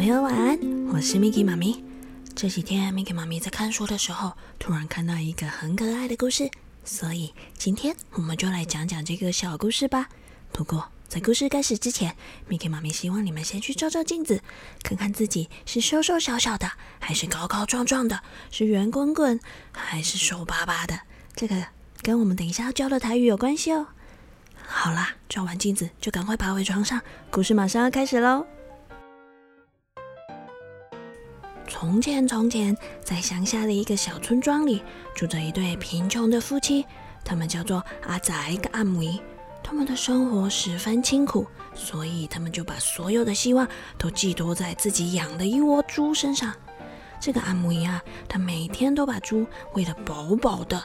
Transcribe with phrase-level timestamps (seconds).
[0.00, 0.58] 朋友晚安，
[0.94, 1.84] 我是 Miki 妈咪。
[2.34, 6.50] 这几天 Miki 妈咪在看书的时候，突然看到一个很可爱的故事，
[6.86, 10.08] 所以今天我们就来讲讲这个小故事吧。
[10.52, 12.16] 不过在故事开始之前
[12.48, 14.42] ，Miki 妈咪希望你们先去照照镜子，
[14.82, 19.38] 看看自己是瘦瘦小小的，还是高高壮壮的，是圆滚滚，
[19.70, 20.98] 还是瘦巴巴的。
[21.36, 21.66] 这个
[22.00, 23.88] 跟我们等一下要教的台语有关系哦。
[24.66, 28.46] 好啦，照完镜子就赶快爬回床上，故事马上要开始喽。
[31.70, 34.82] 从前，从前，在乡下的一个小村庄里，
[35.14, 36.84] 住着一对贫穷的夫妻，
[37.24, 39.18] 他们叫做阿仔跟阿梅。
[39.62, 43.66] 他们的生活十分清苦，所以他们就把所有的希望
[43.96, 46.52] 都寄托在自己养的一窝猪身上。
[47.20, 50.82] 这个阿梅啊，他每天都把猪喂得饱饱的，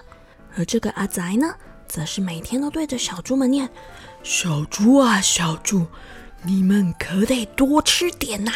[0.55, 1.55] 而这个阿仔呢？
[1.87, 3.69] 则是每天都对着小猪们念
[4.23, 5.85] ：“小猪啊，小猪，
[6.43, 8.51] 你们可得多吃点呐，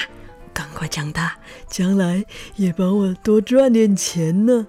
[0.59, 1.37] 赶快长大，
[1.69, 2.25] 将来
[2.57, 4.67] 也帮我多赚点钱呢。”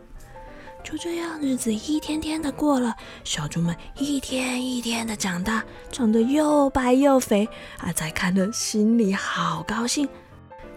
[0.84, 7.48] 就这样，日子一天天的过了，小猪们一天一天的长大，长得又白又肥。
[7.78, 10.08] 阿仔看了心里好高兴。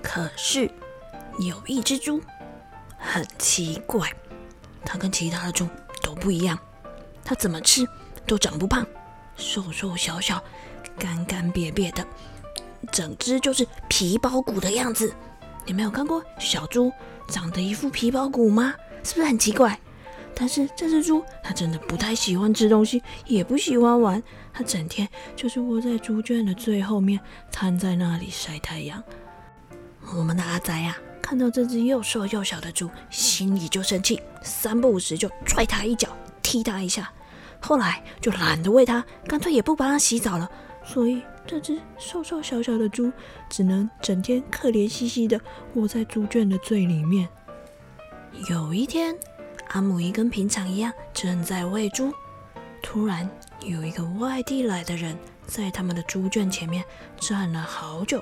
[0.01, 0.67] 可是
[1.37, 2.19] 有一只猪
[2.97, 4.11] 很奇怪，
[4.83, 5.69] 它跟其他的猪
[6.01, 6.57] 都不一样。
[7.23, 7.87] 它怎么吃
[8.25, 8.83] 都长不胖，
[9.35, 10.43] 瘦瘦小小，
[10.97, 12.03] 干干瘪瘪的，
[12.91, 15.13] 整只就是皮包骨的样子。
[15.65, 16.91] 你没有看过小猪
[17.27, 18.73] 长得一副皮包骨吗？
[19.03, 19.79] 是不是很奇怪？
[20.35, 27.19] 但是这只猪它真的不太喜欢吃东西，也不喜欢玩，它整天就是窝在猪圈的最后面，
[27.51, 29.01] 瘫在那里晒太阳。
[30.15, 36.09] 我们的阿仔呀，看到这只又瘦又小的猪，心里就生气，三不五时就踹它一脚。
[36.41, 37.11] 踢它一下，
[37.61, 40.49] 后来就懒得喂它，干脆也不帮它洗澡了。
[40.83, 43.11] 所以这只瘦瘦小小的猪
[43.49, 45.39] 只能整天可怜兮兮的
[45.75, 47.27] 窝在猪圈的最里面。
[48.49, 49.17] 有一天，
[49.69, 52.11] 阿姆伊跟平常一样正在喂猪，
[52.81, 53.29] 突然
[53.61, 56.83] 有一个外地来的人在他们的猪圈前面
[57.19, 58.21] 站了好久，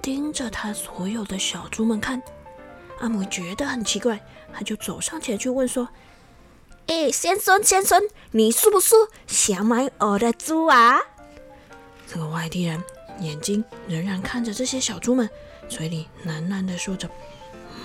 [0.00, 2.22] 盯着他所有的小猪们看。
[3.00, 4.18] 阿姆觉得很奇怪，
[4.52, 5.88] 他就走上前去问说。
[6.86, 8.00] 哎，先生先生，
[8.30, 8.94] 你是不是
[9.26, 11.00] 想买我的猪啊？
[12.06, 12.82] 这个外地人
[13.20, 15.28] 眼睛仍然看着这些小猪们，
[15.68, 17.08] 嘴里喃喃的说着：“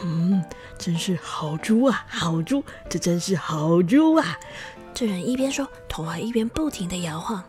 [0.03, 0.43] 嗯，
[0.77, 4.37] 真是好猪啊，好猪，这真是好猪啊！”
[4.93, 7.43] 这人一边说，头还一边不停的摇晃。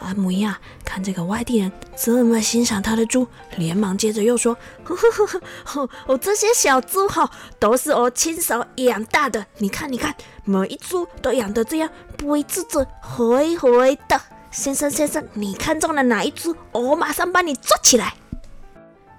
[0.00, 3.26] 阿姆亚看这个外地人这么欣赏他的猪，
[3.56, 7.28] 连忙接着又说：“呵呵呵呵，我这些小猪哈
[7.58, 12.86] 都是我亲手养大的，你看，你看，每一猪都养得这样肥滋滋、
[13.16, 14.20] 肥肥的。
[14.50, 16.54] 先生，先生，你看中了哪一只？
[16.72, 18.14] 我马上帮你抓起来。”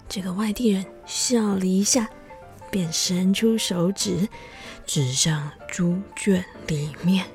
[0.09, 2.09] 这个外地人笑了一下，
[2.71, 4.27] 便伸出手指，
[4.85, 7.25] 指向猪圈里面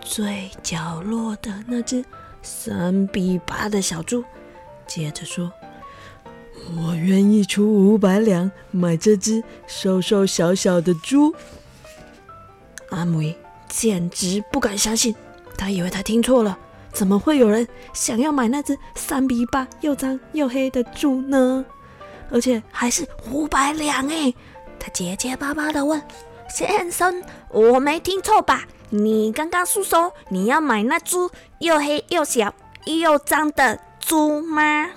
[0.00, 2.04] 最角落的那只。
[2.40, 4.24] 三比八的小猪，
[4.86, 5.52] 接着说
[6.76, 11.34] ：“我愿意出五百两买这只瘦瘦小小的猪。”
[12.90, 13.36] 阿梅
[13.68, 15.14] 简直不敢相信，
[15.56, 16.56] 他以为他听错了，
[16.92, 21.64] 怎么会有人想要买那只三比八又脏又黑的猪呢？
[22.30, 24.34] 而且还是五百两哎！
[24.78, 26.02] 他结结巴巴的问
[26.54, 31.16] ：“先生，我没听错吧？”你刚刚是说你要买那只
[31.58, 32.54] 又黑又小
[32.86, 34.88] 又脏的猪吗？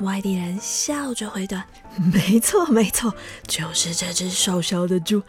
[0.00, 1.66] 外地人笑着回答
[2.12, 3.14] ：“没错，没错，
[3.46, 5.22] 就是这只瘦小的猪。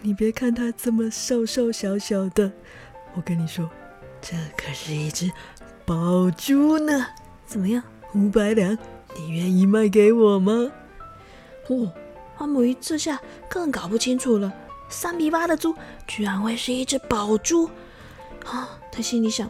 [0.00, 2.50] 你别看它这么瘦瘦小小的，
[3.14, 3.68] 我跟你说，
[4.28, 5.30] 这可是一只
[5.84, 7.06] 宝珠呢。
[7.46, 7.80] 怎么样，
[8.12, 8.76] 五百两，
[9.14, 10.72] 你愿意卖给我吗？”
[11.70, 11.92] 哦，
[12.38, 14.52] 阿母这下更搞不清楚了。
[14.88, 15.72] 三比八的猪
[16.08, 17.70] 居然会是一只宝珠
[18.44, 18.68] 啊！
[18.90, 19.48] 他心里想：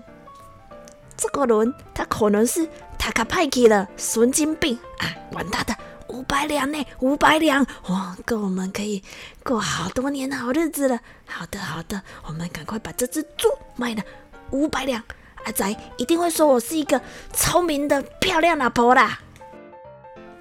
[1.16, 2.68] 这个人他可能是
[2.98, 5.08] 塔卡派克的神经病啊！
[5.32, 5.74] 管他的，
[6.08, 9.02] 五百两呢，五百两哇，够我们可以
[9.42, 11.00] 过好多年的好日子了。
[11.26, 14.02] 好的，好的，我们赶快把这只猪卖了
[14.50, 15.02] 五百两。
[15.44, 17.00] 阿仔一定会说我是一个
[17.32, 19.20] 聪明的漂亮老婆啦。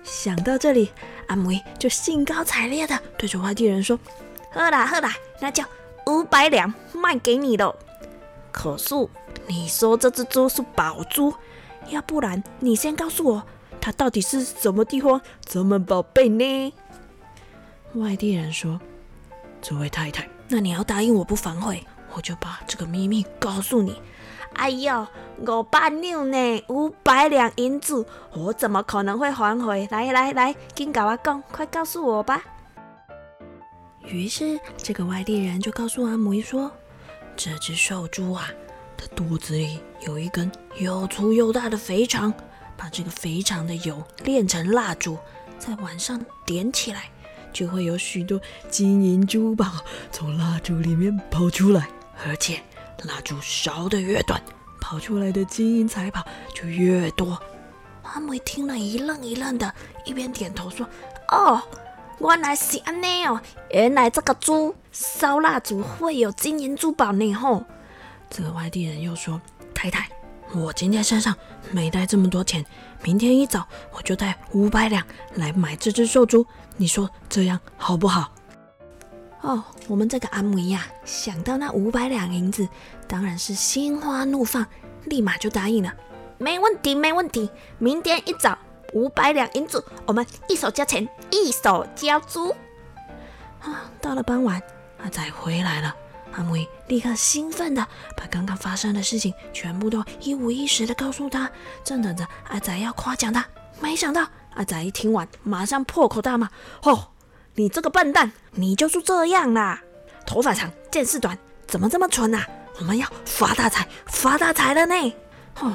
[0.03, 0.91] 想到这里，
[1.27, 3.99] 阿梅就兴高采烈的对着外地人说。
[4.51, 5.65] 喝啦喝啦，那叫
[6.07, 7.75] 五百两卖给你喽。
[8.51, 8.95] 可是
[9.47, 11.33] 你说这只猪是宝猪，
[11.89, 13.43] 要不然你先告诉我，
[13.81, 16.73] 它到底是什么地方这么宝贝呢？
[17.95, 18.79] 外地人说
[19.61, 21.85] ：“这位太太，那你要答应我不反悔，
[22.15, 24.01] 我就把这个秘密告诉你。
[24.53, 25.05] 哎呦，
[25.45, 30.11] 五百两呢，五百两银子，我怎么可能会还回来？
[30.13, 32.41] 来来，紧跟我讲，快告诉我吧。
[34.05, 36.71] 于是，这个外地人就告诉阿母说
[37.35, 38.47] ：“这只瘦猪啊，
[38.95, 42.33] 它肚子里有一根又粗又大的肥肠，
[42.77, 45.17] 把这个肥肠的油炼成蜡烛，
[45.59, 47.09] 在晚上点起来，
[47.51, 48.39] 就会有许多
[48.69, 49.65] 金银珠宝
[50.11, 51.89] 从蜡烛里面跑出来，
[52.23, 52.61] 而且。”
[53.03, 54.41] 蜡烛烧得越短，
[54.79, 56.25] 跑出来的金银财宝
[56.55, 57.37] 就越多。
[58.03, 59.71] 阿梅听了一愣一愣的，
[60.05, 60.87] 一边点头说
[61.27, 61.61] ：“哦，
[62.19, 63.39] 原来是安尼哦，
[63.69, 67.63] 原来这个猪烧蜡烛会有金银珠宝呢。”吼，
[68.29, 69.39] 这个外地人又说
[69.75, 70.09] ：“太太，
[70.53, 71.35] 我今天身上
[71.71, 72.65] 没带这么多钱，
[73.03, 76.47] 明天一早我就带五百两来买这只瘦猪，
[76.77, 78.31] 你说这样好不好？”
[79.45, 82.67] 哦，我们这个阿姆呀，想到那五百两银子，
[83.07, 84.65] 当然是心花怒放，
[85.03, 85.93] 立马就答应了。
[86.39, 87.47] 没问题，没问题。
[87.77, 88.57] 明天一早
[88.93, 92.49] 五百两银子，我们一手交钱，一手交租。
[93.61, 94.59] 啊，到了傍晚，
[94.97, 95.95] 阿仔回来了。
[96.31, 96.55] 阿姆
[96.87, 97.87] 立刻兴奋的
[98.17, 101.51] 把刚刚发生的事情全部都一五一十的告诉他，
[101.83, 103.45] 正等着阿仔要夸奖他。
[103.79, 106.49] 没想到阿仔一听完，马上破口大骂：
[106.81, 107.09] 哦！
[107.55, 109.81] 你这个笨蛋，你就是这样啦！
[110.25, 112.45] 头发长见识短，怎么这么蠢啊？
[112.79, 115.13] 我们要发大财，发大财了呢！
[115.61, 115.73] 哦，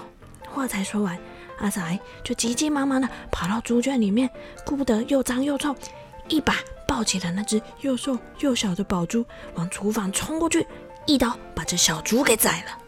[0.51, 1.19] 话才说完，
[1.59, 4.29] 阿仔就急急忙忙的跑到猪圈里面，
[4.67, 5.75] 顾不得又脏又臭，
[6.29, 6.57] 一把
[6.87, 9.25] 抱起了那只又瘦又小的宝猪，
[9.55, 10.67] 往厨房冲过去，
[11.07, 12.79] 一刀把这小猪给宰了。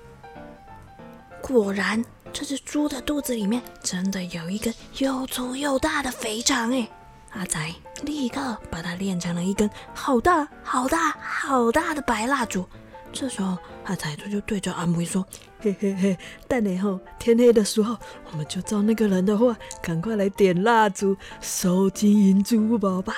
[1.41, 6.87] 果然，这只猪的肚子里面真的有一根又粗又大的肥肠哎！
[7.31, 7.59] 阿仔
[8.03, 12.69] 立刻把它炼成了一根好大、好大、好大的白蜡烛。
[13.13, 15.27] 这时候，阿仔就对着阿梅说
[15.61, 16.19] ：“嘿嘿嘿，
[16.49, 17.97] 等以后天黑的时候，
[18.31, 23.15] 我们就照那个人的话，赶快来点蜡烛，收金银珠宝吧。”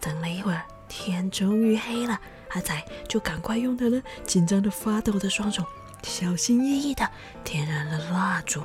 [0.00, 2.20] 等了一会儿，天终于黑了，
[2.50, 5.64] 阿仔就赶快用他那紧张的发抖的双手，
[6.02, 7.08] 小心翼翼的
[7.42, 8.62] 点燃了蜡烛。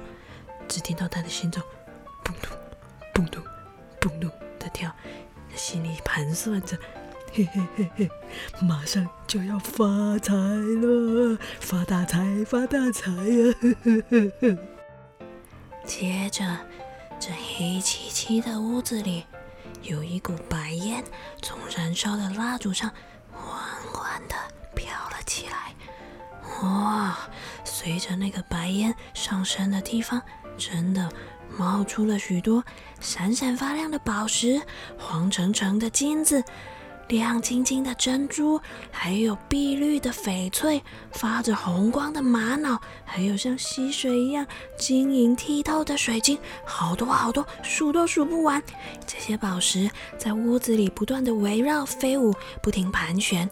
[0.68, 1.64] 只听到他的心中
[2.26, 3.42] “砰咚，砰咚，”。
[5.68, 6.78] 心里盘算着，
[7.34, 8.10] 嘿嘿嘿嘿，
[8.62, 9.84] 马上就要发
[10.20, 13.56] 财了，发大财，发大财呀！
[15.84, 16.46] 接着，
[17.20, 19.26] 这黑漆漆的屋子里，
[19.82, 21.04] 有一股白烟
[21.42, 22.92] 从燃烧的蜡烛上
[23.32, 23.52] 缓
[23.92, 24.36] 缓的
[24.76, 25.74] 飘了起来。
[26.62, 27.18] 哇，
[27.64, 30.22] 随着那个白烟上升的地方，
[30.60, 31.10] 真的。
[31.58, 32.64] 冒出了许多
[33.00, 34.62] 闪闪发亮的宝石，
[34.98, 36.44] 黄澄澄的金子，
[37.08, 38.60] 亮晶晶的珍珠，
[38.92, 44.46] 还有碧绿的翡翠，发着红光的玛瑙，还有像溪水一样
[44.78, 48.62] 晶莹剔透的水晶，好多好多，数都数不完。
[49.06, 53.50] 这些宝石在屋子里不断的围绕飞舞，不停盘旋。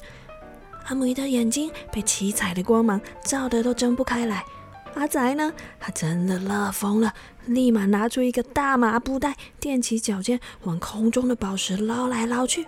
[0.87, 4.43] 阿姆的眼睛被七彩的光芒照得都睁不开来。
[4.95, 5.51] 阿仔呢？
[5.79, 7.13] 他真的乐疯了，
[7.45, 12.65] 立马拿出一个大麻布袋，踮起脚尖往空中的宝石捞来捞去。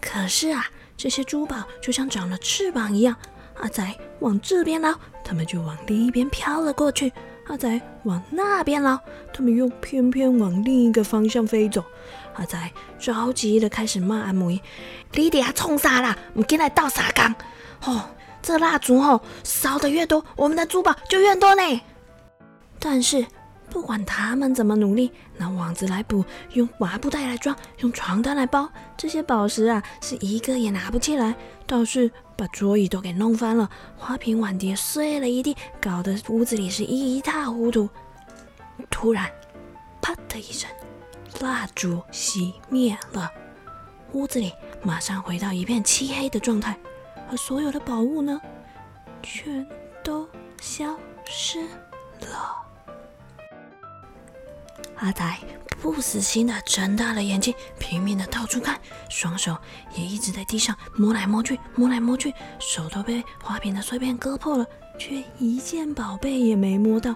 [0.00, 0.66] 可是啊，
[0.96, 3.16] 这些珠宝就像长了翅膀一样，
[3.56, 7.10] 阿仔往这边捞，他们就往另一边飘了过去；
[7.48, 8.98] 阿仔往那边捞，
[9.34, 11.84] 他们又偏偏往另一个方向飞走。
[12.34, 14.62] 阿仔着急的开始骂阿梅
[15.12, 16.16] ：“你底下冲啥啦？
[16.34, 17.34] 唔进来倒啥缸？
[17.84, 18.08] 哦！”
[18.42, 21.80] 这蜡烛哦，烧的越多，我们的珠宝就越多呢。
[22.78, 23.26] 但是
[23.68, 31.34] 不管他们怎么努力，拿网子来补，用麻布袋来装，用床单来包，这些宝石啊，是一个也拿不起来。
[31.66, 37.88] 倒是把桌椅都给弄翻了，花瓶碗碟碎了一地，搞得屋子里是一塌糊涂。
[38.90, 39.30] 突然，
[40.00, 40.68] 啪的一声，
[41.40, 43.30] 蜡烛熄灭了，
[44.12, 46.76] 屋子里马上回到一片漆黑的状态。
[47.30, 48.40] 而所有的宝物呢，
[49.22, 49.64] 全
[50.02, 50.28] 都
[50.60, 51.62] 消失
[52.20, 52.56] 了。
[54.96, 55.38] 阿呆
[55.80, 59.56] 不死心的睁大了眼睛，拼命的到处看，双手
[59.94, 64.66] 也一直在地上摸来摸去，摸来摸去，手都被花瓶的碎片割破了，
[64.98, 67.14] 却一件宝贝也没摸到。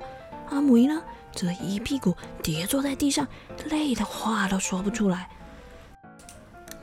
[0.50, 1.02] 阿母呢，
[1.33, 3.26] 则一屁股跌坐在地上，
[3.66, 5.28] 累的话都说不出来。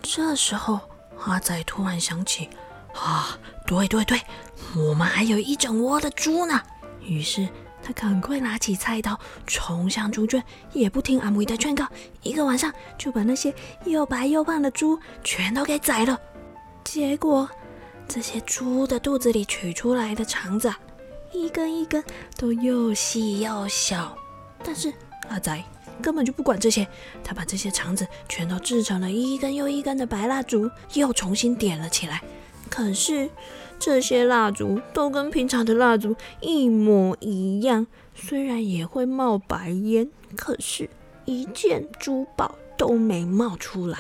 [0.02, 0.82] 这时候，
[1.26, 2.50] 阿仔突然想起。
[2.94, 4.22] 啊，对对对，
[4.76, 6.62] 我们还有一整窝的猪呢。
[7.04, 7.48] 于是
[7.82, 11.88] 他赶快拿起菜刀，冲向猪圈，也不听阿母的劝告，
[12.22, 13.54] 一个晚上就把那些
[13.86, 16.20] 又白又胖的猪全都给宰了。
[16.84, 17.50] 结果，
[18.08, 20.72] 这些猪的肚子里取出来的肠子，
[21.32, 22.04] 一根一根
[22.38, 24.16] 都又细又小。
[24.64, 24.94] 但是
[25.30, 25.64] 阿仔
[26.04, 26.88] 根本就不管这些，
[27.24, 32.22] 他把这些肠子全都制成了一根又一根的白蜡烛，又重新点了起来。
[32.72, 33.30] 可是
[33.78, 37.86] 这些蜡烛都跟平常的蜡烛一模一样，
[38.16, 40.90] 虽然也会冒白烟，可是
[41.26, 44.00] 一件珠宝都没冒出来。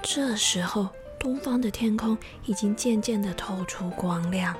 [0.00, 0.90] 这时候。
[1.16, 4.54] 东方的天空已经渐渐的透出光亮，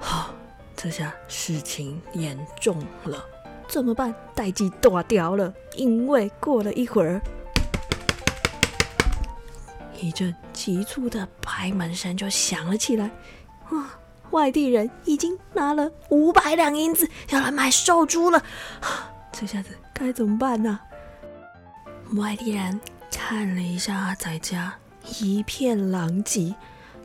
[0.00, 0.34] 好，
[0.74, 3.24] 这下事情严重了，
[3.68, 4.12] 怎么办？
[4.34, 7.22] 代际断掉了，因为过了一会儿，
[10.00, 13.10] 一阵急促的拍门声就响了起来。
[13.70, 13.98] 啊，
[14.30, 18.42] 外地人已经拿了五百两银子要来买寿猪了，
[19.32, 20.80] 这下子该怎么办呢？
[22.14, 22.80] 外地人
[23.10, 24.74] 看了一下阿仔家。
[25.18, 26.54] 一片狼藉，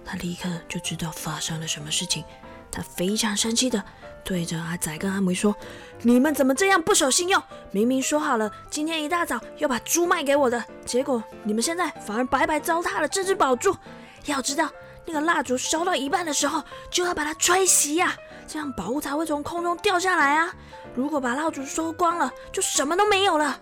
[0.04, 2.24] 他立刻就知道发生了什么事情。
[2.70, 3.84] 他非常生气的
[4.26, 5.56] 对着阿仔跟阿梅说
[6.02, 7.42] ：“你们怎么这样不守信用？
[7.70, 13.78] 明明说好了今天一大早要把猪卖给我的，结果你们现在反而白白糟蹋了这只宝珠。
[14.26, 14.68] 要知道，
[15.06, 18.16] 那个蜡烛烧到一半的时候就要把它吹熄呀，
[18.48, 20.52] 这样宝物才会从空中掉下来啊。
[20.96, 23.62] 如果把蜡烛烧光了，就什么都没有了。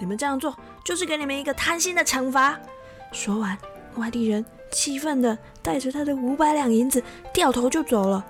[0.00, 0.52] 你们这样做
[0.84, 2.58] 就是给你们一个贪心的惩罚。”
[3.12, 3.56] 说完，
[3.94, 7.00] 外地人气愤的带着他的五百两银子
[7.32, 8.26] 掉头就走了。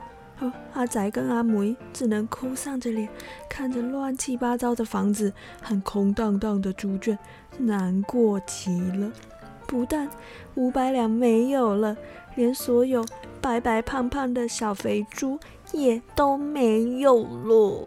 [0.72, 3.08] 阿仔跟阿梅只能哭丧着脸，
[3.48, 7.18] 看着乱七八糟的房子和空荡荡的猪圈，
[7.58, 9.12] 难过极了。
[9.66, 10.08] 不但
[10.54, 11.96] 五百两没有了，
[12.34, 13.04] 连所有
[13.40, 15.38] 白白胖胖的小肥猪
[15.72, 17.86] 也都没有了。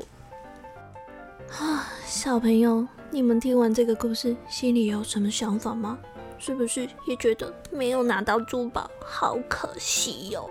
[1.59, 5.97] 啊，小朋友，你们听完这个故事，心里有什么想法吗？
[6.39, 10.49] 是不是也觉得没有拿到珠宝，好可惜哟？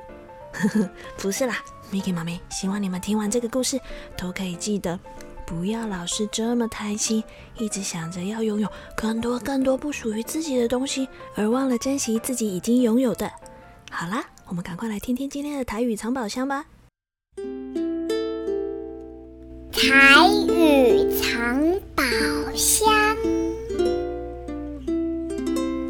[1.19, 1.57] 不是啦
[1.93, 3.81] ，Miki 妈咪希望你们听完这个故事，
[4.17, 4.99] 都可以记得
[5.47, 7.23] 不要老是这么贪心，
[7.59, 13.31] 一直想着要拥有更多更多不属于自己的东西，而忘了珍惜自己已经拥有的。
[13.91, 16.67] 好啦，我们赶快来听听今天的台语藏宝箱吧。
[19.73, 22.03] 台语藏宝
[22.55, 23.36] 箱。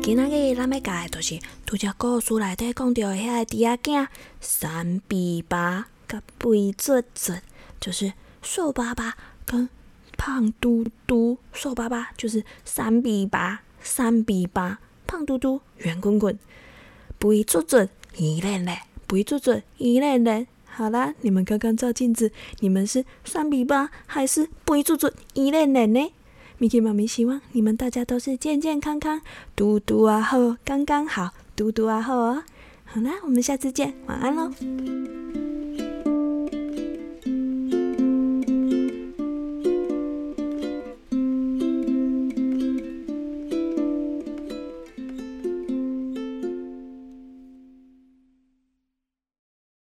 [0.06, 4.06] 今仔日咱要教的就是拄只故事内底讲到的遐个猪仔囝
[4.40, 7.40] 三比八甲肥卒卒，
[7.80, 9.68] 就是瘦巴巴跟
[10.16, 11.38] 胖嘟嘟。
[11.52, 16.38] 瘦巴巴就是三比八，三比八，胖嘟嘟圆滚滚，
[17.18, 17.78] 肥卒卒
[18.18, 20.46] 圆脸脸，肥卒卒圆脸脸。
[20.66, 26.12] 好啦，你们刚刚照镜子，你们是三比八还是肥卒卒圆脸脸呢？
[26.58, 29.20] 米奇妈咪希望你们大家都是健健康康，
[29.54, 32.42] 嘟嘟啊好，刚刚好，嘟嘟啊好哦。
[32.84, 34.50] 好啦，我们下次见，晚安喽。